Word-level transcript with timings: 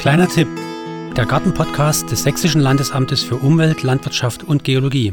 Kleiner 0.00 0.28
Tipp: 0.28 0.48
Der 1.14 1.26
Gartenpodcast 1.26 2.10
des 2.10 2.22
Sächsischen 2.22 2.62
Landesamtes 2.62 3.22
für 3.22 3.36
Umwelt, 3.36 3.82
Landwirtschaft 3.82 4.42
und 4.42 4.64
Geologie. 4.64 5.12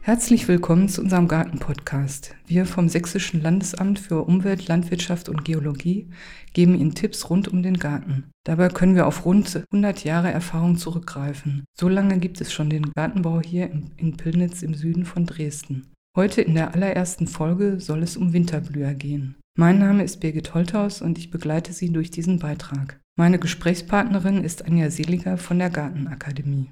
Herzlich 0.00 0.48
willkommen 0.48 0.88
zu 0.88 1.02
unserem 1.02 1.28
Gartenpodcast. 1.28 2.34
Wir 2.46 2.64
vom 2.64 2.88
Sächsischen 2.88 3.42
Landesamt 3.42 3.98
für 3.98 4.22
Umwelt, 4.22 4.66
Landwirtschaft 4.66 5.28
und 5.28 5.44
Geologie 5.44 6.08
geben 6.54 6.74
Ihnen 6.74 6.94
Tipps 6.94 7.28
rund 7.28 7.48
um 7.48 7.62
den 7.62 7.76
Garten. 7.76 8.30
Dabei 8.44 8.70
können 8.70 8.94
wir 8.94 9.06
auf 9.06 9.26
rund 9.26 9.62
100 9.74 10.04
Jahre 10.04 10.32
Erfahrung 10.32 10.78
zurückgreifen. 10.78 11.64
So 11.78 11.90
lange 11.90 12.16
gibt 12.16 12.40
es 12.40 12.50
schon 12.50 12.70
den 12.70 12.90
Gartenbau 12.94 13.42
hier 13.42 13.70
in 13.98 14.16
Pillnitz 14.16 14.62
im 14.62 14.72
Süden 14.72 15.04
von 15.04 15.26
Dresden. 15.26 15.92
Heute 16.16 16.40
in 16.40 16.54
der 16.54 16.72
allerersten 16.74 17.26
Folge 17.26 17.78
soll 17.78 18.02
es 18.02 18.16
um 18.16 18.32
Winterblüher 18.32 18.94
gehen. 18.94 19.36
Mein 19.58 19.78
Name 19.78 20.02
ist 20.02 20.20
Birgit 20.20 20.54
Holthaus 20.54 21.02
und 21.02 21.18
ich 21.18 21.30
begleite 21.30 21.74
Sie 21.74 21.92
durch 21.92 22.10
diesen 22.10 22.38
Beitrag. 22.38 23.00
Meine 23.18 23.40
Gesprächspartnerin 23.40 24.44
ist 24.44 24.64
Anja 24.64 24.90
Seliger 24.90 25.38
von 25.38 25.58
der 25.58 25.70
Gartenakademie. 25.70 26.70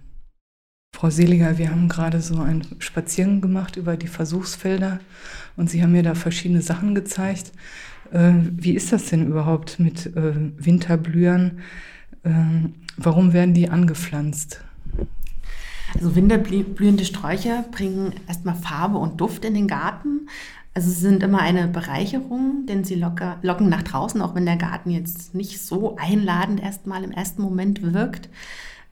Frau 0.95 1.10
Seliger, 1.10 1.59
wir 1.59 1.72
haben 1.72 1.88
gerade 1.88 2.20
so 2.20 2.38
einen 2.38 2.64
Spaziergang 2.78 3.41
gemacht 3.41 3.74
über 3.74 3.96
die 3.96 4.06
Versuchsfelder 4.06 5.00
und 5.56 5.69
Sie 5.69 5.82
haben 5.82 5.91
mir 5.91 6.05
da 6.05 6.14
verschiedene 6.14 6.62
Sachen 6.62 6.95
gezeigt. 6.95 7.50
Äh, 8.12 8.34
wie 8.52 8.77
ist 8.77 8.92
das 8.92 9.06
denn 9.06 9.27
überhaupt 9.27 9.80
mit 9.80 10.06
äh, 10.14 10.34
Winterblühern? 10.56 11.62
Äh, 12.22 12.30
warum 12.97 13.33
werden 13.33 13.52
die 13.52 13.69
angepflanzt? 13.69 14.60
Also 15.94 16.14
winterblühende 16.14 17.05
Sträucher 17.05 17.64
bringen 17.72 18.12
erstmal 18.28 18.55
Farbe 18.55 18.98
und 18.98 19.20
Duft 19.20 19.44
in 19.44 19.55
den 19.55 19.66
Garten. 19.66 20.28
Also 20.76 20.90
sie 20.90 21.00
sind 21.00 21.22
immer 21.22 21.38
eine 21.38 21.68
Bereicherung, 21.68 22.66
denn 22.66 22.84
sie 22.84 22.96
locker, 22.96 23.38
locken 23.40 23.70
nach 23.70 23.82
draußen, 23.82 24.20
auch 24.20 24.34
wenn 24.34 24.44
der 24.44 24.58
Garten 24.58 24.90
jetzt 24.90 25.34
nicht 25.34 25.62
so 25.62 25.96
einladend 25.96 26.62
erstmal 26.62 27.02
im 27.02 27.12
ersten 27.12 27.40
Moment 27.40 27.94
wirkt. 27.94 28.28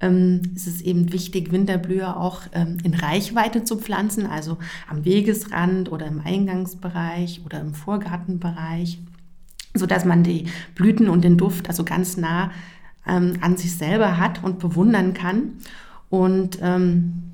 Ähm, 0.00 0.40
es 0.56 0.66
ist 0.66 0.80
eben 0.80 1.12
wichtig, 1.12 1.52
Winterblüher 1.52 2.16
auch 2.16 2.40
ähm, 2.54 2.78
in 2.84 2.94
Reichweite 2.94 3.64
zu 3.64 3.76
pflanzen, 3.76 4.24
also 4.24 4.56
am 4.88 5.04
Wegesrand 5.04 5.92
oder 5.92 6.06
im 6.06 6.22
Eingangsbereich 6.24 7.42
oder 7.44 7.60
im 7.60 7.74
Vorgartenbereich, 7.74 9.00
sodass 9.74 10.06
man 10.06 10.22
die 10.22 10.46
Blüten 10.74 11.10
und 11.10 11.22
den 11.22 11.36
Duft 11.36 11.68
also 11.68 11.84
ganz 11.84 12.16
nah 12.16 12.50
ähm, 13.06 13.34
an 13.42 13.58
sich 13.58 13.76
selber 13.76 14.16
hat 14.16 14.42
und 14.42 14.58
bewundern 14.58 15.12
kann. 15.12 15.58
Und 16.08 16.60
ähm, 16.62 17.33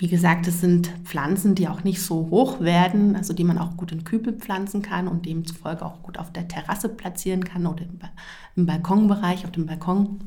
wie 0.00 0.08
gesagt, 0.08 0.48
es 0.48 0.62
sind 0.62 0.90
Pflanzen, 1.04 1.54
die 1.54 1.68
auch 1.68 1.84
nicht 1.84 2.00
so 2.00 2.28
hoch 2.30 2.60
werden, 2.60 3.16
also 3.16 3.34
die 3.34 3.44
man 3.44 3.58
auch 3.58 3.76
gut 3.76 3.92
in 3.92 4.02
Kübel 4.02 4.32
pflanzen 4.32 4.80
kann 4.80 5.06
und 5.06 5.26
demzufolge 5.26 5.84
auch 5.84 6.02
gut 6.02 6.16
auf 6.16 6.32
der 6.32 6.48
Terrasse 6.48 6.88
platzieren 6.88 7.44
kann 7.44 7.66
oder 7.66 7.82
im, 7.82 7.98
im 8.56 8.64
Balkonbereich, 8.64 9.44
auf 9.44 9.50
dem 9.52 9.66
Balkon. 9.66 10.20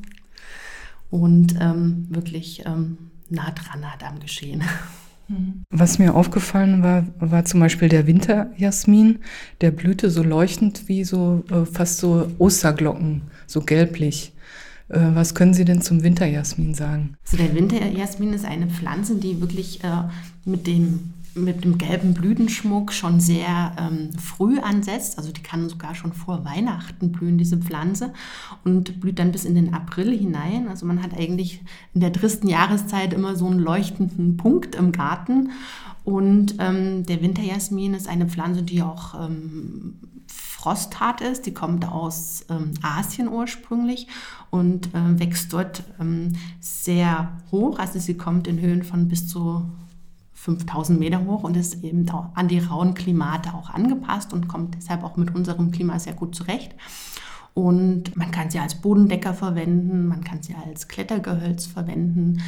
Und 1.10 1.56
ähm, 1.60 2.06
wirklich 2.08 2.62
ähm, 2.64 3.10
nah 3.28 3.50
dran 3.50 3.90
hat 3.90 4.04
am 4.04 4.20
Geschehen. 4.20 4.62
Was 5.70 5.98
mir 5.98 6.14
aufgefallen 6.14 6.84
war, 6.84 7.04
war 7.18 7.44
zum 7.44 7.58
Beispiel 7.58 7.88
der 7.88 8.06
Winterjasmin, 8.06 9.20
der 9.60 9.72
blühte 9.72 10.08
so 10.08 10.22
leuchtend 10.22 10.86
wie 10.86 11.02
so 11.02 11.42
äh, 11.50 11.66
fast 11.66 11.98
so 11.98 12.30
Osterglocken, 12.38 13.22
so 13.48 13.60
gelblich. 13.60 14.34
Äh, 14.88 15.00
was 15.14 15.34
können 15.34 15.54
Sie 15.54 15.64
denn 15.64 15.82
zum 15.82 16.02
Winterjasmin 16.02 16.74
sagen? 16.74 17.16
Also 17.24 17.36
der 17.36 17.54
Winterjasmin 17.54 18.32
ist 18.32 18.44
eine 18.44 18.66
Pflanze, 18.66 19.16
die 19.16 19.40
wirklich 19.40 19.82
äh, 19.84 20.02
mit 20.44 20.66
dem 20.66 21.14
mit 21.36 21.64
dem 21.64 21.78
gelben 21.78 22.14
Blütenschmuck 22.14 22.92
schon 22.92 23.20
sehr 23.20 23.74
ähm, 23.78 24.10
früh 24.18 24.58
ansetzt. 24.58 25.18
Also 25.18 25.32
die 25.32 25.42
kann 25.42 25.68
sogar 25.68 25.94
schon 25.94 26.12
vor 26.12 26.44
Weihnachten 26.44 27.10
blühen, 27.10 27.38
diese 27.38 27.58
Pflanze, 27.58 28.12
und 28.64 29.00
blüht 29.00 29.18
dann 29.18 29.32
bis 29.32 29.44
in 29.44 29.54
den 29.54 29.74
April 29.74 30.16
hinein. 30.16 30.68
Also 30.68 30.86
man 30.86 31.02
hat 31.02 31.12
eigentlich 31.16 31.60
in 31.92 32.00
der 32.00 32.12
tristen 32.12 32.46
Jahreszeit 32.46 33.12
immer 33.12 33.36
so 33.36 33.46
einen 33.46 33.58
leuchtenden 33.58 34.36
Punkt 34.36 34.74
im 34.74 34.92
Garten. 34.92 35.50
Und 36.04 36.56
ähm, 36.58 37.06
der 37.06 37.22
Winterjasmin 37.22 37.94
ist 37.94 38.08
eine 38.08 38.26
Pflanze, 38.26 38.62
die 38.62 38.82
auch 38.82 39.14
ähm, 39.14 39.98
frosthart 40.28 41.22
ist. 41.22 41.46
Die 41.46 41.54
kommt 41.54 41.86
aus 41.86 42.44
ähm, 42.50 42.72
Asien 42.82 43.28
ursprünglich 43.28 44.06
und 44.50 44.94
äh, 44.94 45.18
wächst 45.18 45.52
dort 45.52 45.82
ähm, 46.00 46.32
sehr 46.60 47.38
hoch. 47.50 47.78
Also 47.78 47.98
sie 47.98 48.16
kommt 48.16 48.46
in 48.46 48.60
Höhen 48.60 48.82
von 48.82 49.08
bis 49.08 49.26
zu 49.28 49.70
5000 50.34 50.98
Meter 50.98 51.24
hoch 51.24 51.42
und 51.42 51.56
ist 51.56 51.82
eben 51.82 52.06
an 52.34 52.48
die 52.48 52.58
rauen 52.58 52.92
Klimate 52.92 53.54
auch 53.54 53.70
angepasst 53.70 54.34
und 54.34 54.46
kommt 54.46 54.74
deshalb 54.74 55.02
auch 55.02 55.16
mit 55.16 55.34
unserem 55.34 55.70
Klima 55.70 55.98
sehr 55.98 56.12
gut 56.12 56.34
zurecht. 56.34 56.74
Und 57.54 58.16
man 58.16 58.30
kann 58.30 58.50
sie 58.50 58.58
als 58.58 58.74
Bodendecker 58.74 59.32
verwenden, 59.32 60.06
man 60.06 60.24
kann 60.24 60.42
sie 60.42 60.54
als 60.54 60.88
Klettergehölz 60.88 61.66
verwenden. 61.66 62.42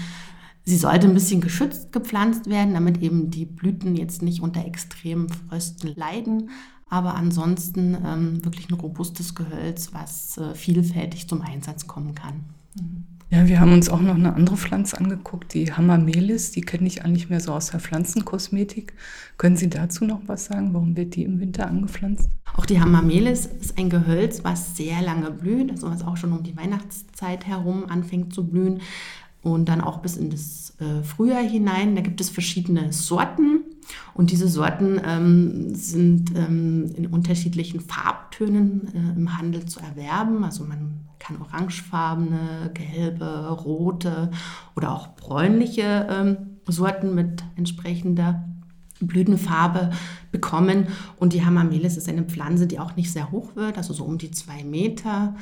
Sie 0.67 0.77
sollte 0.77 1.07
ein 1.07 1.15
bisschen 1.15 1.41
geschützt 1.41 1.93
gepflanzt 1.93 2.51
werden, 2.51 2.75
damit 2.75 3.01
eben 3.01 3.31
die 3.31 3.47
Blüten 3.47 3.97
jetzt 3.97 4.21
nicht 4.21 4.43
unter 4.43 4.67
extremen 4.67 5.29
Frösten 5.29 5.95
leiden 5.95 6.51
aber 6.89 7.15
ansonsten 7.15 7.97
ähm, 8.05 8.45
wirklich 8.45 8.71
ein 8.71 8.75
robustes 8.75 9.35
Gehölz, 9.35 9.91
was 9.93 10.39
äh, 10.39 10.55
vielfältig 10.55 11.29
zum 11.29 11.43
Einsatz 11.43 11.87
kommen 11.87 12.15
kann. 12.15 12.45
Mhm. 12.79 13.05
Ja, 13.29 13.49
wir 13.49 13.59
haben 13.59 13.73
uns 13.73 13.89
auch 13.89 14.01
noch 14.01 14.15
eine 14.15 14.35
andere 14.35 14.57
Pflanze 14.57 14.97
angeguckt, 14.99 15.53
die 15.53 15.73
Hamamelis. 15.73 16.53
Die 16.53 16.61
kenne 16.61 16.87
ich 16.87 17.05
eigentlich 17.05 17.29
mehr 17.29 17.41
so 17.41 17.53
aus 17.53 17.73
der 17.73 17.81
Pflanzenkosmetik. 17.81 18.95
Können 19.37 19.57
Sie 19.57 19.69
dazu 19.69 20.05
noch 20.05 20.21
was 20.27 20.45
sagen? 20.45 20.73
Warum 20.73 20.97
wird 20.97 21.17
die 21.17 21.25
im 21.25 21.41
Winter 21.41 21.67
angepflanzt? 21.67 22.29
Auch 22.55 22.67
die 22.67 22.81
Hamamelis 22.81 23.47
ist 23.47 23.77
ein 23.79 23.91
Gehölz, 23.91 24.45
was 24.45 24.77
sehr 24.77 25.03
lange 25.03 25.33
blüht, 25.33 25.73
also 25.73 25.91
was 25.91 26.03
auch 26.03 26.17
schon 26.17 26.33
um 26.33 26.45
die 26.45 26.57
Weihnachtszeit 26.57 27.49
herum 27.49 27.87
anfängt 27.89 28.33
zu 28.33 28.47
blühen 28.47 28.81
und 29.53 29.69
dann 29.69 29.81
auch 29.81 29.99
bis 29.99 30.17
in 30.17 30.31
das 30.31 30.75
äh, 30.81 31.03
Frühjahr 31.03 31.43
hinein. 31.43 31.95
Da 31.95 32.03
gibt 32.03 32.21
es 32.21 32.31
verschiedene 32.31 32.93
Sorten. 32.93 33.63
Und 34.15 34.33
diese 34.33 34.49
Sorten 34.49 35.01
ähm, 35.05 35.75
sind 35.75 36.33
ähm, 36.37 36.93
in 36.97 37.07
unterschiedlichen 37.07 37.81
Farbtönen 37.81 38.89
äh, 38.93 39.17
im 39.17 39.39
Handel 39.39 39.65
zu 39.67 39.79
erwerben. 39.81 40.43
Also 40.43 40.65
man 40.65 41.07
kann 41.21 41.41
orangefarbene, 41.41 42.73
gelbe, 42.75 43.49
rote 43.51 44.31
oder 44.75 44.93
auch 44.93 45.15
bräunliche 45.15 46.09
ähm, 46.11 46.37
Sorten 46.67 47.15
mit 47.15 47.45
entsprechender 47.55 48.45
Blütenfarbe 49.01 49.91
bekommen. 50.33 50.89
Und 51.19 51.33
die 51.33 51.45
Hamamelis 51.45 51.97
ist 51.97 52.09
eine 52.09 52.25
Pflanze, 52.25 52.67
die 52.67 52.81
auch 52.81 52.97
nicht 52.97 53.13
sehr 53.13 53.31
hoch 53.31 53.55
wird, 53.55 53.77
also 53.77 53.93
so 53.93 54.05
um 54.05 54.19
die 54.19 54.33
zwei 54.33 54.65
Meter 54.65 55.37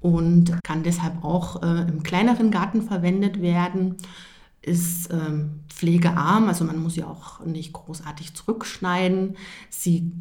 und 0.00 0.62
kann 0.62 0.82
deshalb 0.82 1.24
auch 1.24 1.62
äh, 1.62 1.82
im 1.88 2.02
kleineren 2.02 2.50
Garten 2.50 2.82
verwendet 2.82 3.40
werden 3.40 3.96
ist 4.62 5.10
ähm, 5.10 5.60
pflegearm, 5.68 6.48
also 6.48 6.64
man 6.64 6.82
muss 6.82 6.94
sie 6.94 7.04
auch 7.04 7.44
nicht 7.44 7.72
großartig 7.72 8.34
zurückschneiden. 8.34 9.36
Sie 9.70 10.12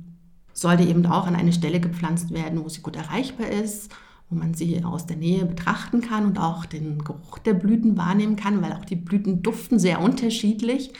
sollte 0.53 0.83
eben 0.83 1.05
auch 1.05 1.27
an 1.27 1.35
eine 1.35 1.53
Stelle 1.53 1.79
gepflanzt 1.79 2.31
werden, 2.31 2.63
wo 2.63 2.69
sie 2.69 2.81
gut 2.81 2.95
erreichbar 2.95 3.47
ist, 3.49 3.91
wo 4.29 4.35
man 4.35 4.53
sie 4.53 4.83
aus 4.83 5.05
der 5.05 5.17
Nähe 5.17 5.45
betrachten 5.45 6.01
kann 6.01 6.25
und 6.25 6.39
auch 6.39 6.65
den 6.65 7.03
Geruch 7.03 7.39
der 7.39 7.53
Blüten 7.53 7.97
wahrnehmen 7.97 8.35
kann, 8.35 8.61
weil 8.61 8.73
auch 8.73 8.85
die 8.85 8.95
Blüten 8.95 9.41
duften 9.41 9.79
sehr 9.79 9.99
unterschiedlich. 9.99 10.93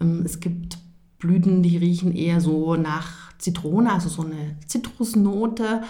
Ähm, 0.00 0.22
es 0.24 0.38
gibt 0.38 0.78
Blüten, 1.18 1.62
die 1.62 1.78
riechen 1.78 2.14
eher 2.14 2.40
so 2.40 2.76
nach 2.76 3.32
Zitrone, 3.38 3.92
also 3.92 4.08
so 4.08 4.22
eine 4.22 4.56
Zitrusnote. 4.66 5.82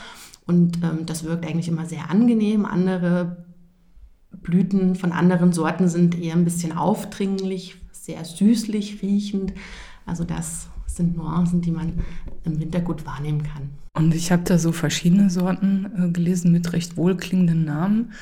Und 0.47 0.83
ähm, 0.83 1.07
das 1.07 1.25
wirkt 1.25 1.47
eigentlich 1.47 1.69
immer 1.69 1.87
sehr 1.87 2.11
angenehm. 2.11 2.65
Andere 2.65 3.45
Blüten 4.31 4.95
von 4.95 5.13
anderen 5.13 5.53
Sorten 5.53 5.89
sind 5.89 6.19
eher 6.21 6.35
ein 6.35 6.45
bisschen 6.45 6.73
aufdringlich, 6.73 7.77
sehr 7.93 8.25
süßlich 8.25 9.03
riechend. 9.03 9.53
Also 10.05 10.25
das 10.25 10.69
sind 10.87 11.17
Nuancen, 11.17 11.61
die 11.61 11.73
man 11.73 12.01
im 12.45 12.61
Winter 12.61 12.81
gut 12.81 13.05
wahrnehmen 13.05 13.43
kann. 13.43 13.71
Und 13.95 14.15
ich 14.15 14.31
habe 14.31 14.45
da 14.45 14.59
so 14.59 14.73
verschiedene 14.73 15.31
Sorten 15.31 15.91
äh, 15.97 16.09
gelesen 16.11 16.53
mit 16.53 16.73
recht 16.73 16.97
wohlklingenden 16.97 17.65
Namen. 17.65 18.13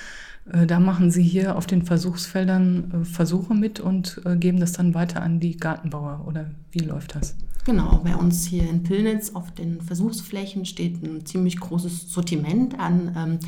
Äh, 0.51 0.67
da 0.67 0.81
machen 0.81 1.11
Sie 1.11 1.23
hier 1.23 1.57
auf 1.57 1.67
den 1.67 1.83
Versuchsfeldern 1.83 3.03
äh, 3.03 3.05
Versuche 3.05 3.55
mit 3.55 3.81
und 3.81 4.21
äh, 4.25 4.37
geben 4.37 4.61
das 4.61 4.73
dann 4.73 4.95
weiter 4.95 5.23
an 5.23 5.41
die 5.41 5.57
Gartenbauer. 5.57 6.25
Oder 6.27 6.51
wie 6.73 6.81
läuft 6.81 7.15
das? 7.15 7.37
Genau, 7.65 8.01
bei 8.05 8.15
uns 8.15 8.45
hier 8.45 8.69
in 8.69 8.83
Pillnitz 8.83 9.35
auf 9.35 9.51
den 9.53 9.81
Versuchsflächen 9.81 10.67
steht 10.67 11.03
ein 11.03 11.25
ziemlich 11.25 11.59
großes 11.59 12.13
Sortiment 12.13 12.79
an 12.79 13.15
ähm, 13.17 13.39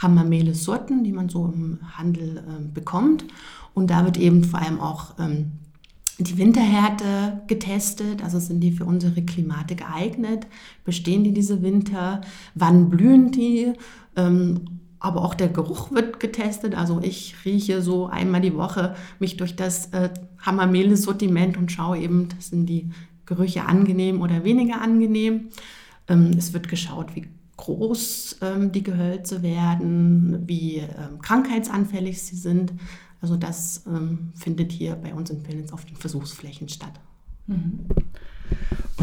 Hammermehle 0.00 0.54
Sorten, 0.54 1.02
die 1.02 1.12
man 1.12 1.28
so 1.28 1.46
im 1.46 1.78
Handel 1.96 2.38
äh, 2.38 2.62
bekommt. 2.72 3.24
Und 3.72 3.90
da 3.90 4.04
wird 4.04 4.18
eben 4.18 4.44
vor 4.44 4.60
allem 4.60 4.80
auch 4.80 5.14
ähm, 5.18 5.52
die 6.18 6.38
Winterhärte 6.38 7.42
getestet, 7.46 8.22
also 8.22 8.38
sind 8.38 8.60
die 8.60 8.70
für 8.70 8.84
unsere 8.84 9.22
Klimate 9.22 9.74
geeignet, 9.74 10.46
bestehen 10.84 11.24
die 11.24 11.32
diese 11.32 11.62
Winter, 11.62 12.20
wann 12.54 12.88
blühen 12.88 13.32
die, 13.32 13.72
ähm, 14.16 14.73
aber 15.04 15.22
auch 15.22 15.34
der 15.34 15.48
Geruch 15.48 15.90
wird 15.92 16.18
getestet. 16.18 16.74
Also 16.74 17.00
ich 17.02 17.34
rieche 17.44 17.82
so 17.82 18.06
einmal 18.06 18.40
die 18.40 18.54
Woche 18.54 18.96
mich 19.18 19.36
durch 19.36 19.54
das 19.54 19.92
äh, 19.92 20.08
Hammermehle-Sortiment 20.40 21.56
und 21.58 21.70
schaue 21.70 21.98
eben, 21.98 22.28
sind 22.38 22.66
die 22.66 22.90
Gerüche 23.26 23.66
angenehm 23.66 24.22
oder 24.22 24.44
weniger 24.44 24.80
angenehm. 24.80 25.50
Ähm, 26.08 26.30
es 26.38 26.54
wird 26.54 26.68
geschaut, 26.68 27.14
wie 27.14 27.28
groß 27.56 28.38
ähm, 28.40 28.72
die 28.72 28.82
Gehölze 28.82 29.42
werden, 29.42 30.42
wie 30.46 30.78
ähm, 30.78 31.20
krankheitsanfällig 31.20 32.22
sie 32.22 32.36
sind. 32.36 32.72
Also 33.20 33.36
das 33.36 33.84
ähm, 33.86 34.32
findet 34.34 34.72
hier 34.72 34.94
bei 34.96 35.14
uns 35.14 35.28
in 35.28 35.42
Pillnitz 35.42 35.72
auf 35.72 35.84
den 35.84 35.96
Versuchsflächen 35.96 36.68
statt. 36.68 36.94
Mhm. 37.46 37.86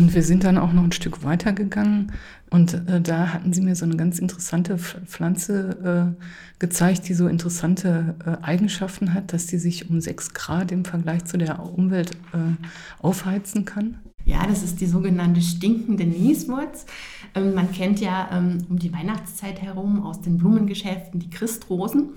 Und 0.02 0.16
wir 0.16 0.24
sind 0.24 0.44
dann 0.46 0.58
auch 0.58 0.74
noch 0.74 0.84
ein 0.84 0.92
Stück 0.92 1.24
weiter 1.24 1.54
gegangen 1.54 2.12
und 2.50 2.74
äh, 2.74 3.00
da 3.00 3.34
hatten 3.34 3.54
sie 3.54 3.62
mir 3.62 3.76
so 3.76 3.86
eine 3.86 3.98
ganz 3.98 4.18
interessante 4.18 4.80
Pflanze 4.80 6.16
äh, 6.18 6.24
gezeigt, 6.58 7.08
die 7.08 7.14
so 7.14 7.28
interessante 7.28 8.16
äh, 8.26 8.44
Eigenschaften 8.44 9.14
hat, 9.14 9.32
dass 9.32 9.46
die 9.46 9.60
sich 9.60 9.92
um 9.92 10.02
sechs 10.02 10.34
Grad 10.34 10.72
im 10.72 10.86
Vergleich 10.86 11.26
zu 11.26 11.38
der 11.38 11.64
Umwelt 11.64 12.14
äh, 12.34 12.66
aufheizen 13.00 13.64
kann. 13.64 14.00
Ja, 14.26 14.48
das 14.48 14.64
ist 14.64 14.82
die 14.82 14.88
sogenannte 14.88 15.40
stinkende 15.40 16.06
Nieswurz. 16.06 16.88
Ähm, 17.36 17.54
man 17.54 17.72
kennt 17.72 18.00
ja 18.00 18.28
ähm, 18.32 18.58
um 18.70 18.80
die 18.80 18.92
Weihnachtszeit 18.92 19.62
herum 19.62 20.04
aus 20.04 20.20
den 20.22 20.40
Blumengeschäften 20.40 21.20
die 21.20 21.30
Christrosen. 21.30 22.14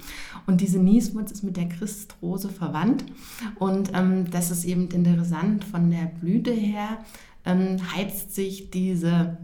Und 0.47 0.63
diese 0.63 0.79
Nieswurz 0.79 1.33
ist 1.33 1.45
mit 1.45 1.59
der 1.59 1.69
Christrose 1.69 2.49
verwandt. 2.49 3.05
Und 3.59 3.91
ähm, 3.95 4.31
das 4.31 4.51
ist 4.51 4.65
eben 4.65 4.89
interessant 4.89 5.65
von 5.65 5.91
der 5.91 6.07
Blüte 6.07 6.51
her, 6.51 6.99
ähm, 7.45 7.77
heizt 7.95 8.35
sich 8.35 8.71
diese 8.71 9.39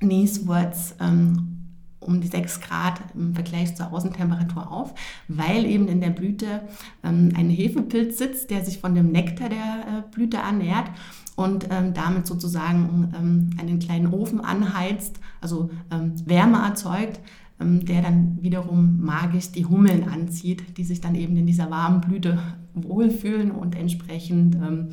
Nieswurz 0.00 0.94
ähm, 1.00 1.58
um 2.00 2.20
die 2.20 2.28
6 2.28 2.60
Grad 2.60 3.00
im 3.14 3.34
Vergleich 3.34 3.74
zur 3.76 3.92
Außentemperatur 3.92 4.70
auf, 4.70 4.94
weil 5.28 5.66
eben 5.66 5.88
in 5.88 6.00
der 6.00 6.10
Blüte 6.10 6.62
ähm, 7.04 7.32
ein 7.36 7.50
Hefepilz 7.50 8.18
sitzt, 8.18 8.50
der 8.50 8.64
sich 8.64 8.78
von 8.78 8.94
dem 8.94 9.12
Nektar 9.12 9.48
der 9.48 9.58
äh, 9.58 10.14
Blüte 10.14 10.38
ernährt 10.38 10.90
und 11.36 11.68
ähm, 11.70 11.94
damit 11.94 12.26
sozusagen 12.26 13.12
ähm, 13.16 13.50
einen 13.60 13.78
kleinen 13.78 14.12
Ofen 14.12 14.40
anheizt, 14.40 15.20
also 15.40 15.70
ähm, 15.90 16.14
Wärme 16.24 16.58
erzeugt, 16.58 17.20
ähm, 17.60 17.84
der 17.84 18.02
dann 18.02 18.38
wiederum 18.40 19.00
magisch 19.00 19.52
die 19.52 19.66
Hummeln 19.66 20.08
anzieht, 20.08 20.78
die 20.78 20.84
sich 20.84 21.00
dann 21.00 21.14
eben 21.14 21.36
in 21.36 21.46
dieser 21.46 21.70
warmen 21.70 22.00
Blüte 22.00 22.38
wohlfühlen 22.74 23.50
und 23.50 23.76
entsprechend 23.76 24.54
ähm, 24.54 24.88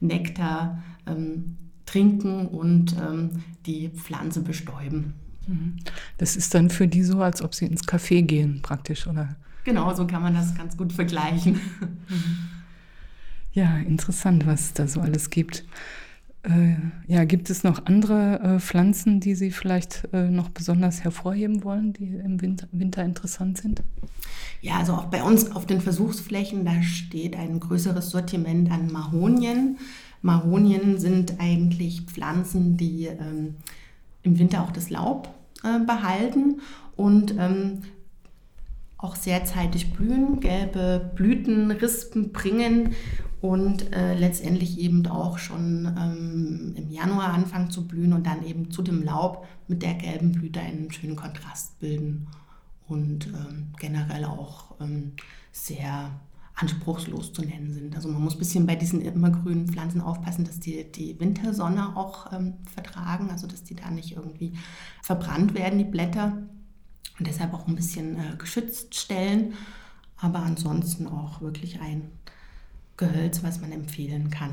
Nektar 0.00 0.82
trinken 1.92 2.46
und 2.46 2.96
die 3.66 3.90
Pflanze 3.90 4.40
bestäuben. 4.40 5.14
Mhm. 5.46 5.76
Das 6.18 6.36
ist 6.36 6.54
dann 6.54 6.70
für 6.70 6.88
die 6.88 7.02
so, 7.02 7.20
als 7.20 7.42
ob 7.42 7.54
sie 7.54 7.66
ins 7.66 7.82
Café 7.82 8.22
gehen, 8.22 8.60
praktisch, 8.62 9.06
oder? 9.06 9.36
Genau, 9.64 9.94
so 9.94 10.06
kann 10.06 10.22
man 10.22 10.34
das 10.34 10.54
ganz 10.54 10.76
gut 10.76 10.92
vergleichen. 10.92 11.60
Ja, 13.54 13.76
interessant, 13.76 14.46
was 14.46 14.60
es 14.62 14.72
da 14.72 14.88
so 14.88 15.00
alles 15.00 15.28
gibt. 15.28 15.64
Äh, 16.42 16.74
ja, 17.06 17.24
gibt 17.24 17.50
es 17.50 17.62
noch 17.62 17.84
andere 17.84 18.40
äh, 18.40 18.60
Pflanzen, 18.60 19.20
die 19.20 19.34
Sie 19.34 19.50
vielleicht 19.50 20.08
äh, 20.12 20.28
noch 20.28 20.48
besonders 20.48 21.04
hervorheben 21.04 21.62
wollen, 21.62 21.92
die 21.92 22.16
im 22.16 22.40
Winter, 22.40 22.66
Winter, 22.72 23.04
interessant 23.04 23.58
sind? 23.58 23.82
Ja, 24.62 24.78
also 24.78 24.94
auch 24.94 25.04
bei 25.04 25.22
uns 25.22 25.52
auf 25.52 25.66
den 25.66 25.80
Versuchsflächen, 25.80 26.64
da 26.64 26.82
steht 26.82 27.36
ein 27.36 27.60
größeres 27.60 28.10
Sortiment 28.10 28.70
an 28.70 28.90
Mahonien. 28.90 29.76
Mahonien 30.22 30.98
sind 30.98 31.40
eigentlich 31.40 32.02
Pflanzen, 32.02 32.76
die 32.76 33.06
ähm, 33.06 33.56
im 34.22 34.38
Winter 34.38 34.62
auch 34.62 34.70
das 34.70 34.88
Laub 34.88 35.28
äh, 35.64 35.84
behalten 35.84 36.60
und 36.96 37.34
ähm, 37.38 37.82
auch 38.96 39.16
sehr 39.16 39.44
zeitig 39.44 39.92
blühen, 39.92 40.40
gelbe 40.40 41.10
Blüten, 41.16 41.72
Rispen 41.72 42.32
bringen 42.32 42.94
und 43.40 43.92
äh, 43.92 44.14
letztendlich 44.14 44.78
eben 44.78 45.04
auch 45.08 45.38
schon 45.38 45.92
ähm, 45.98 46.74
im 46.76 46.90
Januar 46.90 47.34
anfangen 47.34 47.70
zu 47.70 47.88
blühen 47.88 48.12
und 48.12 48.24
dann 48.24 48.46
eben 48.46 48.70
zu 48.70 48.82
dem 48.82 49.02
Laub 49.02 49.44
mit 49.66 49.82
der 49.82 49.94
gelben 49.94 50.30
Blüte 50.30 50.60
einen 50.60 50.92
schönen 50.92 51.16
Kontrast 51.16 51.80
bilden 51.80 52.28
und 52.86 53.26
ähm, 53.26 53.72
generell 53.80 54.24
auch 54.24 54.80
ähm, 54.80 55.12
sehr 55.50 56.10
anspruchslos 56.54 57.32
zu 57.32 57.42
nennen 57.42 57.72
sind. 57.72 57.96
Also 57.96 58.08
man 58.08 58.22
muss 58.22 58.34
ein 58.34 58.38
bisschen 58.38 58.66
bei 58.66 58.76
diesen 58.76 59.00
immergrünen 59.00 59.68
Pflanzen 59.68 60.00
aufpassen, 60.00 60.44
dass 60.44 60.60
die 60.60 60.90
die 60.90 61.18
Wintersonne 61.18 61.96
auch 61.96 62.32
ähm, 62.32 62.54
vertragen, 62.72 63.30
also 63.30 63.46
dass 63.46 63.64
die 63.64 63.74
da 63.74 63.90
nicht 63.90 64.16
irgendwie 64.16 64.52
verbrannt 65.02 65.54
werden, 65.54 65.78
die 65.78 65.84
Blätter. 65.84 66.36
Und 67.18 67.26
deshalb 67.26 67.54
auch 67.54 67.66
ein 67.66 67.76
bisschen 67.76 68.16
äh, 68.16 68.36
geschützt 68.36 68.94
stellen. 68.94 69.54
Aber 70.16 70.40
ansonsten 70.40 71.06
auch 71.06 71.40
wirklich 71.40 71.80
ein 71.80 72.10
Gehölz, 72.96 73.42
was 73.42 73.60
man 73.60 73.72
empfehlen 73.72 74.30
kann. 74.30 74.50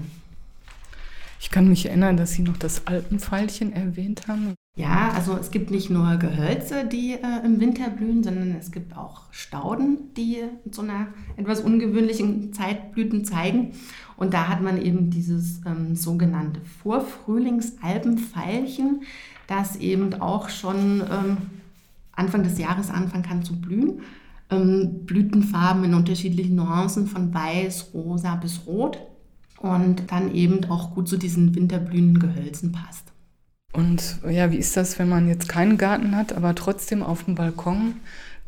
Ich 1.39 1.49
kann 1.51 1.67
mich 1.67 1.85
erinnern, 1.85 2.17
dass 2.17 2.31
Sie 2.31 2.41
noch 2.41 2.57
das 2.57 2.87
Alpenpfeilchen 2.87 3.71
erwähnt 3.71 4.27
haben. 4.27 4.55
Ja, 4.79 5.11
also 5.13 5.35
es 5.35 5.51
gibt 5.51 5.69
nicht 5.71 5.89
nur 5.89 6.15
Gehölze, 6.15 6.85
die 6.85 7.11
äh, 7.11 7.43
im 7.43 7.59
Winter 7.59 7.89
blühen, 7.89 8.23
sondern 8.23 8.51
es 8.51 8.71
gibt 8.71 8.95
auch 8.95 9.23
Stauden, 9.29 10.13
die 10.15 10.37
so 10.71 10.83
einer 10.83 11.07
etwas 11.35 11.59
ungewöhnlichen 11.59 12.53
Zeit 12.53 12.93
Blüten 12.93 13.25
zeigen. 13.25 13.73
Und 14.15 14.33
da 14.33 14.47
hat 14.47 14.61
man 14.61 14.81
eben 14.81 15.09
dieses 15.09 15.59
ähm, 15.65 15.97
sogenannte 15.97 16.61
Vorfrühlingsalpenpfeilchen, 16.81 19.01
das 19.47 19.75
eben 19.75 20.13
auch 20.21 20.47
schon 20.47 21.01
ähm, 21.01 21.35
Anfang 22.13 22.43
des 22.43 22.57
Jahres 22.57 22.89
anfangen 22.89 23.23
kann 23.23 23.43
zu 23.43 23.59
blühen. 23.59 23.99
Ähm, 24.49 25.05
Blütenfarben 25.05 25.83
in 25.83 25.93
unterschiedlichen 25.93 26.55
Nuancen 26.55 27.05
von 27.05 27.33
weiß, 27.33 27.89
rosa 27.93 28.35
bis 28.35 28.61
rot 28.65 28.97
und 29.59 30.09
dann 30.09 30.33
eben 30.33 30.63
auch 30.71 30.95
gut 30.95 31.09
zu 31.09 31.17
diesen 31.17 31.53
winterblühenden 31.53 32.19
Gehölzen 32.19 32.71
passt. 32.71 33.11
Und 33.71 34.19
ja, 34.27 34.51
wie 34.51 34.57
ist 34.57 34.75
das, 34.77 34.97
wenn 34.97 35.09
man 35.09 35.27
jetzt 35.27 35.47
keinen 35.47 35.77
Garten 35.77 36.15
hat, 36.15 36.33
aber 36.33 36.55
trotzdem 36.55 37.03
auf 37.03 37.25
dem 37.25 37.35
Balkon 37.35 37.95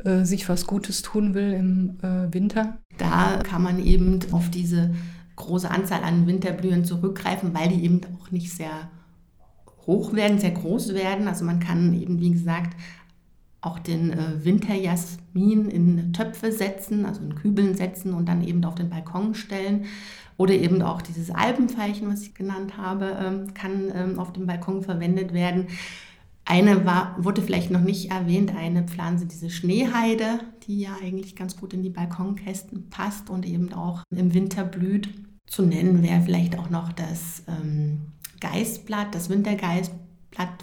äh, 0.04 0.24
sich 0.24 0.48
was 0.48 0.66
Gutes 0.66 1.02
tun 1.02 1.34
will 1.34 1.52
im 1.52 1.98
äh, 2.02 2.32
Winter? 2.34 2.78
Da 2.98 3.40
kann 3.42 3.62
man 3.62 3.84
eben 3.84 4.18
auf 4.32 4.50
diese 4.50 4.92
große 5.36 5.70
Anzahl 5.70 6.02
an 6.02 6.26
Winterblühen 6.26 6.84
zurückgreifen, 6.84 7.54
weil 7.54 7.68
die 7.68 7.84
eben 7.84 8.00
auch 8.18 8.30
nicht 8.30 8.52
sehr 8.52 8.90
hoch 9.86 10.12
werden, 10.12 10.38
sehr 10.38 10.52
groß 10.52 10.94
werden. 10.94 11.28
Also 11.28 11.44
man 11.44 11.60
kann 11.60 11.94
eben, 11.94 12.20
wie 12.20 12.30
gesagt, 12.30 12.76
auch 13.62 13.78
den 13.78 14.10
äh, 14.10 14.44
Winterjasmin 14.44 15.70
in 15.70 16.12
Töpfe 16.12 16.52
setzen, 16.52 17.06
also 17.06 17.22
in 17.22 17.36
Kübeln 17.36 17.74
setzen 17.74 18.12
und 18.12 18.28
dann 18.28 18.42
eben 18.42 18.64
auf 18.64 18.74
den 18.74 18.90
Balkon 18.90 19.34
stellen. 19.34 19.86
Oder 20.36 20.54
eben 20.54 20.82
auch 20.82 21.00
dieses 21.00 21.30
Alpenveilchen, 21.30 22.10
was 22.10 22.22
ich 22.22 22.34
genannt 22.34 22.76
habe, 22.76 23.16
ähm, 23.20 23.54
kann 23.54 23.92
ähm, 23.94 24.18
auf 24.18 24.32
dem 24.32 24.46
Balkon 24.46 24.82
verwendet 24.82 25.32
werden. 25.32 25.68
Eine 26.44 26.84
war, 26.84 27.14
wurde 27.18 27.40
vielleicht 27.40 27.70
noch 27.70 27.82
nicht 27.82 28.10
erwähnt, 28.10 28.52
eine 28.56 28.82
Pflanze, 28.82 29.26
diese 29.26 29.48
Schneeheide, 29.48 30.40
die 30.66 30.80
ja 30.80 30.96
eigentlich 31.00 31.36
ganz 31.36 31.56
gut 31.56 31.72
in 31.72 31.84
die 31.84 31.90
Balkonkästen 31.90 32.90
passt 32.90 33.30
und 33.30 33.46
eben 33.46 33.72
auch 33.72 34.02
im 34.10 34.34
Winter 34.34 34.64
blüht. 34.64 35.08
Zu 35.46 35.62
nennen 35.62 36.02
wäre 36.02 36.22
vielleicht 36.22 36.58
auch 36.58 36.68
noch 36.68 36.92
das 36.92 37.44
ähm, 37.46 38.00
Geißblatt, 38.40 39.14
das 39.14 39.30
Wintergeißblatt, 39.30 40.01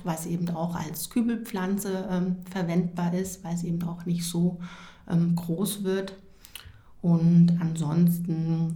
was 0.04 0.26
eben 0.26 0.50
auch 0.50 0.76
als 0.76 1.10
Kübelpflanze 1.10 2.08
ähm, 2.10 2.38
verwendbar 2.50 3.14
ist, 3.14 3.44
weil 3.44 3.56
es 3.56 3.64
eben 3.64 3.84
auch 3.84 4.06
nicht 4.06 4.26
so 4.26 4.60
ähm, 5.10 5.36
groß 5.36 5.84
wird. 5.84 6.16
Und 7.02 7.58
ansonsten 7.60 8.74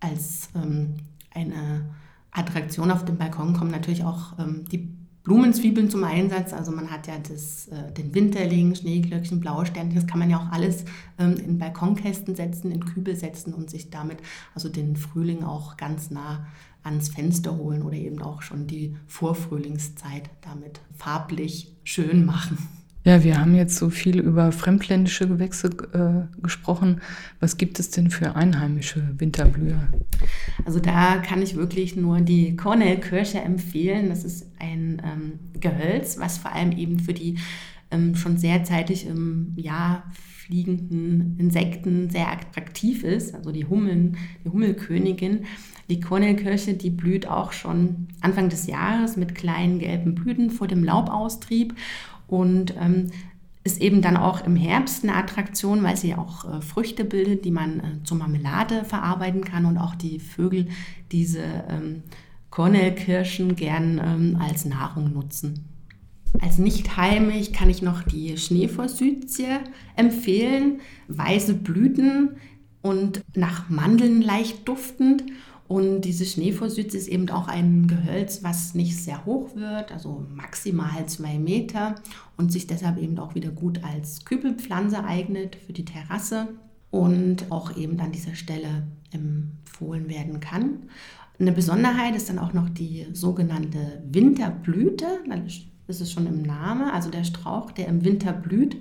als 0.00 0.50
ähm, 0.54 0.96
eine 1.34 1.86
Attraktion 2.32 2.90
auf 2.90 3.04
dem 3.04 3.18
Balkon 3.18 3.54
kommen 3.54 3.70
natürlich 3.70 4.04
auch 4.04 4.38
ähm, 4.38 4.64
die 4.70 4.94
Blumenzwiebeln 5.24 5.88
zum 5.88 6.04
Einsatz. 6.04 6.52
Also 6.52 6.72
man 6.72 6.90
hat 6.90 7.06
ja 7.06 7.14
das, 7.18 7.68
äh, 7.68 7.92
den 7.92 8.14
Winterling, 8.14 8.74
Schneeglöckchen, 8.74 9.40
Blausternchen, 9.40 9.94
das 9.94 10.06
kann 10.06 10.18
man 10.18 10.30
ja 10.30 10.38
auch 10.38 10.52
alles 10.52 10.84
ähm, 11.18 11.36
in 11.36 11.58
Balkonkästen 11.58 12.34
setzen, 12.34 12.70
in 12.70 12.84
Kübel 12.84 13.16
setzen 13.16 13.54
und 13.54 13.70
sich 13.70 13.90
damit 13.90 14.18
also 14.54 14.68
den 14.68 14.96
Frühling 14.96 15.44
auch 15.44 15.76
ganz 15.76 16.10
nah 16.10 16.46
ans 16.82 17.10
Fenster 17.10 17.56
holen 17.56 17.82
oder 17.82 17.96
eben 17.96 18.20
auch 18.20 18.42
schon 18.42 18.66
die 18.66 18.96
Vorfrühlingszeit 19.06 20.30
damit 20.40 20.80
farblich 20.96 21.76
schön 21.84 22.24
machen. 22.24 22.58
Ja, 23.04 23.24
wir 23.24 23.40
haben 23.40 23.56
jetzt 23.56 23.76
so 23.76 23.90
viel 23.90 24.20
über 24.20 24.52
fremdländische 24.52 25.26
Gewächse 25.26 25.70
äh, 25.92 26.40
gesprochen. 26.40 27.00
Was 27.40 27.56
gibt 27.56 27.80
es 27.80 27.90
denn 27.90 28.10
für 28.10 28.36
einheimische 28.36 29.02
Winterblüher? 29.18 29.88
Also 30.64 30.78
da 30.78 31.16
kann 31.16 31.42
ich 31.42 31.56
wirklich 31.56 31.96
nur 31.96 32.20
die 32.20 32.54
Kornelkirsche 32.54 33.40
empfehlen. 33.40 34.08
Das 34.08 34.22
ist 34.22 34.46
ein 34.60 35.02
ähm, 35.04 35.60
Gehölz, 35.60 36.18
was 36.18 36.38
vor 36.38 36.52
allem 36.52 36.70
eben 36.70 37.00
für 37.00 37.12
die 37.12 37.38
ähm, 37.90 38.14
schon 38.14 38.36
sehr 38.36 38.62
zeitig 38.62 39.06
im 39.08 39.52
Jahr 39.56 40.04
fliegenden 40.12 41.36
Insekten 41.38 42.08
sehr 42.08 42.30
attraktiv 42.30 43.02
ist. 43.02 43.34
Also 43.34 43.50
die 43.50 43.64
Hummeln, 43.64 44.16
die 44.44 44.50
Hummelkönigin. 44.50 45.44
Die 45.88 46.00
Kornelkirsche, 46.00 46.74
die 46.74 46.90
blüht 46.90 47.26
auch 47.26 47.52
schon 47.52 48.08
Anfang 48.20 48.48
des 48.48 48.66
Jahres 48.66 49.16
mit 49.16 49.34
kleinen 49.34 49.78
gelben 49.78 50.14
Blüten 50.14 50.50
vor 50.50 50.68
dem 50.68 50.84
Laubaustrieb 50.84 51.74
und 52.32 52.74
ähm, 52.80 53.08
ist 53.62 53.80
eben 53.80 54.00
dann 54.00 54.16
auch 54.16 54.44
im 54.44 54.56
Herbst 54.56 55.04
eine 55.04 55.14
Attraktion, 55.14 55.82
weil 55.82 55.98
sie 55.98 56.14
auch 56.14 56.46
äh, 56.46 56.62
Früchte 56.62 57.04
bildet, 57.04 57.44
die 57.44 57.50
man 57.50 57.80
äh, 57.80 58.04
zur 58.04 58.16
Marmelade 58.16 58.84
verarbeiten 58.84 59.44
kann 59.44 59.66
und 59.66 59.76
auch 59.76 59.94
die 59.94 60.18
Vögel 60.18 60.68
diese 61.12 61.42
ähm, 61.68 62.02
Kornelkirschen 62.48 63.54
gern 63.54 64.00
ähm, 64.02 64.38
als 64.40 64.64
Nahrung 64.64 65.12
nutzen. 65.12 65.68
Als 66.40 66.56
nicht 66.56 66.96
heimig 66.96 67.52
kann 67.52 67.68
ich 67.68 67.82
noch 67.82 68.02
die 68.02 68.38
Schneeforsythie 68.38 69.58
empfehlen. 69.94 70.80
Weiße 71.08 71.52
Blüten 71.52 72.36
und 72.80 73.22
nach 73.34 73.68
Mandeln 73.68 74.22
leicht 74.22 74.66
duftend. 74.66 75.24
Und 75.72 76.02
diese 76.02 76.26
Schneeforsythie 76.26 76.98
ist 76.98 77.08
eben 77.08 77.30
auch 77.30 77.48
ein 77.48 77.86
Gehölz, 77.86 78.42
was 78.42 78.74
nicht 78.74 78.94
sehr 78.94 79.24
hoch 79.24 79.56
wird, 79.56 79.90
also 79.90 80.26
maximal 80.28 81.06
zwei 81.06 81.38
Meter 81.38 81.94
und 82.36 82.52
sich 82.52 82.66
deshalb 82.66 82.98
eben 82.98 83.18
auch 83.18 83.34
wieder 83.34 83.48
gut 83.48 83.82
als 83.82 84.26
Kübelpflanze 84.26 85.02
eignet 85.02 85.56
für 85.56 85.72
die 85.72 85.86
Terrasse 85.86 86.48
und 86.90 87.50
auch 87.50 87.74
eben 87.74 87.98
an 88.00 88.12
dieser 88.12 88.34
Stelle 88.34 88.86
empfohlen 89.12 90.10
werden 90.10 90.40
kann. 90.40 90.90
Eine 91.38 91.52
Besonderheit 91.52 92.16
ist 92.16 92.28
dann 92.28 92.38
auch 92.38 92.52
noch 92.52 92.68
die 92.68 93.06
sogenannte 93.14 94.02
Winterblüte. 94.10 95.06
Das 95.86 96.02
ist 96.02 96.12
schon 96.12 96.26
im 96.26 96.42
Namen, 96.42 96.90
also 96.90 97.08
der 97.08 97.24
Strauch, 97.24 97.70
der 97.70 97.88
im 97.88 98.04
Winter 98.04 98.34
blüht. 98.34 98.76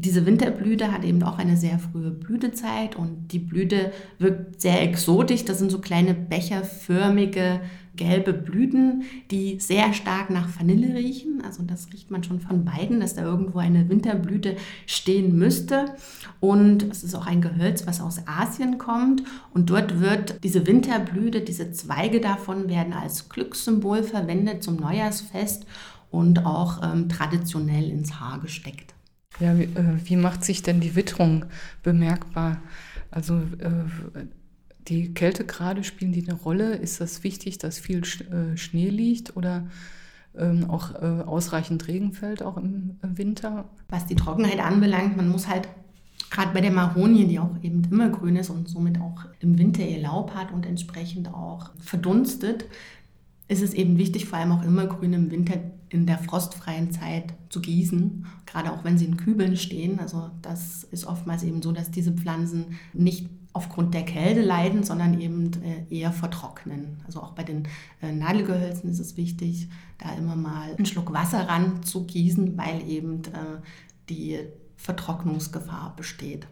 Diese 0.00 0.24
Winterblüte 0.26 0.92
hat 0.92 1.02
eben 1.02 1.20
auch 1.24 1.38
eine 1.38 1.56
sehr 1.56 1.80
frühe 1.80 2.12
Blütezeit 2.12 2.94
und 2.94 3.32
die 3.32 3.40
Blüte 3.40 3.90
wirkt 4.20 4.60
sehr 4.60 4.80
exotisch. 4.80 5.44
Das 5.44 5.58
sind 5.58 5.72
so 5.72 5.80
kleine 5.80 6.14
becherförmige 6.14 7.60
gelbe 7.96 8.32
Blüten, 8.32 9.02
die 9.32 9.58
sehr 9.58 9.92
stark 9.92 10.30
nach 10.30 10.56
Vanille 10.56 10.94
riechen. 10.94 11.42
Also 11.44 11.64
das 11.64 11.92
riecht 11.92 12.12
man 12.12 12.22
schon 12.22 12.38
von 12.38 12.64
beiden, 12.64 13.00
dass 13.00 13.16
da 13.16 13.22
irgendwo 13.22 13.58
eine 13.58 13.88
Winterblüte 13.88 14.54
stehen 14.86 15.36
müsste. 15.36 15.86
Und 16.38 16.84
es 16.84 17.02
ist 17.02 17.16
auch 17.16 17.26
ein 17.26 17.42
Gehölz, 17.42 17.84
was 17.88 18.00
aus 18.00 18.20
Asien 18.28 18.78
kommt. 18.78 19.24
Und 19.52 19.68
dort 19.70 19.98
wird 19.98 20.44
diese 20.44 20.64
Winterblüte, 20.64 21.40
diese 21.40 21.72
Zweige 21.72 22.20
davon 22.20 22.68
werden 22.68 22.92
als 22.92 23.28
Glückssymbol 23.28 24.04
verwendet 24.04 24.62
zum 24.62 24.76
Neujahrsfest 24.76 25.66
und 26.12 26.46
auch 26.46 26.84
ähm, 26.84 27.08
traditionell 27.08 27.90
ins 27.90 28.20
Haar 28.20 28.38
gesteckt. 28.38 28.94
Ja, 29.40 29.56
wie, 29.58 29.64
äh, 29.64 29.98
wie, 30.04 30.16
macht 30.16 30.44
sich 30.44 30.62
denn 30.62 30.80
die 30.80 30.96
Witterung 30.96 31.44
bemerkbar? 31.82 32.60
Also 33.10 33.38
äh, 33.38 34.24
die 34.88 35.14
Kältegrade 35.14 35.84
spielen 35.84 36.12
die 36.12 36.28
eine 36.28 36.38
Rolle? 36.38 36.74
Ist 36.74 37.00
das 37.00 37.22
wichtig, 37.22 37.58
dass 37.58 37.78
viel 37.78 38.02
äh, 38.02 38.56
Schnee 38.56 38.88
liegt 38.88 39.36
oder 39.36 39.68
ähm, 40.36 40.68
auch 40.68 40.94
äh, 40.94 41.22
ausreichend 41.22 41.88
Regen 41.88 42.12
fällt, 42.12 42.42
auch 42.42 42.56
im 42.56 42.98
Winter? 43.02 43.68
Was 43.88 44.06
die 44.06 44.16
Trockenheit 44.16 44.60
anbelangt, 44.60 45.16
man 45.16 45.28
muss 45.28 45.48
halt 45.48 45.68
gerade 46.30 46.52
bei 46.52 46.60
der 46.60 46.72
Maronie, 46.72 47.26
die 47.26 47.38
auch 47.38 47.56
eben 47.62 47.82
immer 47.90 48.08
grün 48.10 48.36
ist 48.36 48.50
und 48.50 48.68
somit 48.68 49.00
auch 49.00 49.24
im 49.40 49.58
Winter 49.58 49.82
ihr 49.82 50.00
Laub 50.00 50.34
hat 50.34 50.52
und 50.52 50.66
entsprechend 50.66 51.28
auch 51.28 51.70
verdunstet, 51.78 52.66
ist 53.48 53.62
es 53.62 53.74
eben 53.74 53.98
wichtig, 53.98 54.26
vor 54.26 54.38
allem 54.38 54.52
auch 54.52 54.62
immer 54.62 54.86
grün 54.86 55.14
im 55.14 55.30
Winter 55.30 55.54
in 55.88 56.06
der 56.06 56.18
frostfreien 56.18 56.92
Zeit 56.92 57.32
zu 57.48 57.60
gießen, 57.60 58.26
gerade 58.44 58.72
auch 58.72 58.84
wenn 58.84 58.98
sie 58.98 59.06
in 59.06 59.16
Kübeln 59.16 59.56
stehen. 59.56 59.98
Also 59.98 60.30
das 60.42 60.84
ist 60.84 61.06
oftmals 61.06 61.42
eben 61.42 61.62
so, 61.62 61.72
dass 61.72 61.90
diese 61.90 62.12
Pflanzen 62.12 62.78
nicht 62.92 63.28
aufgrund 63.54 63.94
der 63.94 64.04
Kälte 64.04 64.42
leiden, 64.42 64.84
sondern 64.84 65.18
eben 65.18 65.50
äh, 65.62 65.84
eher 65.88 66.12
vertrocknen. 66.12 66.98
Also 67.06 67.22
auch 67.22 67.32
bei 67.32 67.42
den 67.42 67.66
äh, 68.02 68.12
Nadelgehölzen 68.12 68.90
ist 68.90 69.00
es 69.00 69.16
wichtig, 69.16 69.68
da 69.96 70.12
immer 70.12 70.36
mal 70.36 70.74
einen 70.76 70.86
Schluck 70.86 71.12
Wasser 71.12 71.48
ran 71.48 71.82
zu 71.82 72.04
gießen, 72.04 72.56
weil 72.58 72.86
eben 72.86 73.22
äh, 73.24 73.60
die 74.10 74.40
Vertrocknungsgefahr 74.76 75.96
besteht. 75.96 76.46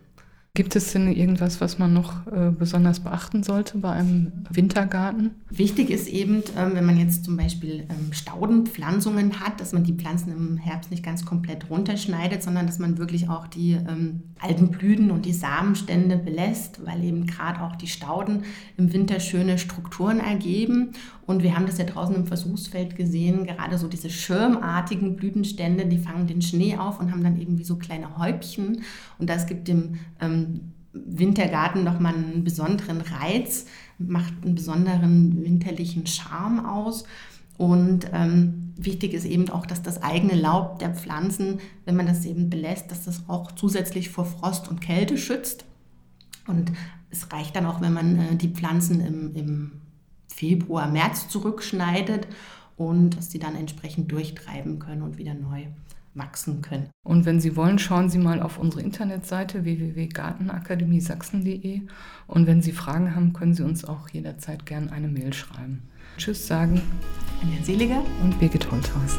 Gibt 0.56 0.75
es 0.75 0.90
denn 0.94 1.12
irgendwas, 1.12 1.60
was 1.60 1.78
man 1.78 1.92
noch 1.92 2.26
äh, 2.28 2.50
besonders 2.50 3.00
beachten 3.00 3.42
sollte 3.42 3.76
bei 3.76 3.90
einem 3.90 4.32
Wintergarten? 4.50 5.32
Wichtig 5.50 5.90
ist 5.90 6.08
eben, 6.08 6.42
ähm, 6.56 6.70
wenn 6.72 6.86
man 6.86 6.98
jetzt 6.98 7.26
zum 7.26 7.36
Beispiel 7.36 7.80
ähm, 7.90 8.14
Staudenpflanzungen 8.14 9.40
hat, 9.40 9.60
dass 9.60 9.75
man 9.75 9.84
die 9.84 9.92
Pflanzen 9.92 10.32
im 10.32 10.56
Herbst 10.56 10.90
nicht 10.90 11.02
ganz 11.02 11.26
komplett 11.26 11.68
runterschneidet, 11.68 12.42
sondern 12.42 12.66
dass 12.66 12.78
man 12.78 12.96
wirklich 12.96 13.28
auch 13.28 13.46
die 13.48 13.72
ähm, 13.72 14.22
alten 14.40 14.70
Blüten 14.70 15.10
und 15.10 15.26
die 15.26 15.34
Samenstände 15.34 16.16
belässt, 16.16 16.86
weil 16.86 17.04
eben 17.04 17.26
gerade 17.26 17.60
auch 17.60 17.76
die 17.76 17.86
Stauden 17.86 18.44
im 18.78 18.94
Winter 18.94 19.20
schöne 19.20 19.58
Strukturen 19.58 20.20
ergeben. 20.20 20.92
Und 21.26 21.42
wir 21.42 21.56
haben 21.56 21.66
das 21.66 21.76
ja 21.76 21.84
draußen 21.84 22.14
im 22.14 22.26
Versuchsfeld 22.26 22.94
gesehen, 22.94 23.46
gerade 23.46 23.78
so 23.78 23.88
diese 23.88 24.08
schirmartigen 24.08 25.16
Blütenstände, 25.16 25.84
die 25.84 25.98
fangen 25.98 26.28
den 26.28 26.40
Schnee 26.40 26.76
auf 26.76 27.00
und 27.00 27.10
haben 27.10 27.25
dann 27.25 27.40
eben 27.40 27.58
wie 27.58 27.64
so 27.64 27.76
kleine 27.76 28.16
Häubchen. 28.16 28.82
Und 29.18 29.28
das 29.28 29.46
gibt 29.46 29.66
dem 29.66 29.96
ähm, 30.20 30.46
Wintergarten 30.93 31.85
nochmal 31.85 32.15
einen 32.15 32.45
besonderen 32.45 33.00
Reiz, 33.00 33.67
macht 33.99 34.33
einen 34.43 34.55
besonderen 34.55 35.43
winterlichen 35.45 36.07
Charme 36.07 36.65
aus. 36.67 37.05
Und 37.59 38.11
ähm, 38.12 38.73
wichtig 38.76 39.15
ist 39.15 39.25
eben 39.25 39.49
auch, 39.49 39.67
dass 39.67 39.83
das 39.83 40.03
eigene 40.03 40.35
Laub 40.35 40.79
der 40.79 40.95
Pflanzen, 40.95 41.61
wenn 41.85 41.97
man 41.97 42.07
das 42.07 42.25
eben 42.25 42.50
belässt, 42.50 42.91
dass 42.91 43.05
das 43.05 43.29
auch 43.29 43.53
zusätzlich 43.53 44.11
vor 44.11 44.26
Frost 44.26 44.69
und 44.69 44.81
Kälte 44.81 45.17
schützt. 45.17 45.65
Und 46.47 46.73
es 47.11 47.33
reicht 47.33 47.57
dann 47.57 47.67
auch, 47.67 47.81
wenn 47.81 47.93
man 47.93 48.19
äh, 48.19 48.37
die 48.37 48.49
Pflanzen 48.49 49.00
im, 49.00 49.35
im 49.35 49.73
Februar, 50.29 50.88
März 50.88 51.29
zurückschneidet 51.29 52.26
und 52.76 53.17
dass 53.17 53.31
die 53.31 53.38
dann 53.38 53.57
entsprechend 53.57 54.12
durchtreiben 54.12 54.79
können 54.79 55.03
und 55.03 55.17
wieder 55.17 55.35
neu 55.35 55.67
wachsen 56.16 56.62
können. 56.62 56.88
Und 57.04 57.26
wenn 57.26 57.40
Sie 57.40 57.56
wollen, 57.56 57.78
schauen 57.78 58.08
Sie 58.08 58.18
mal 58.18 58.42
auf 58.42 58.58
unsere 58.58 58.82
Internetseite 58.82 59.64
www.gartenakademiesachsen.de 59.64 61.82
und 62.26 62.46
wenn 62.46 62.62
Sie 62.62 62.73
Fragen 62.73 63.14
haben, 63.14 63.32
können 63.32 63.54
Sie 63.54 63.62
uns 63.62 63.85
auch 63.85 64.08
jederzeit 64.08 64.66
gerne 64.66 64.90
eine 64.92 65.08
Mail 65.08 65.32
schreiben. 65.32 65.88
Tschüss 66.16 66.46
sagen 66.46 66.80
Anja 67.42 67.62
Seliger 67.62 68.02
und 68.23 68.38
Birgit 68.38 68.70
Holthaus. 68.70 69.18